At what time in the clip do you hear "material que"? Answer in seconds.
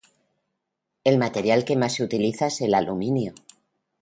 1.19-1.75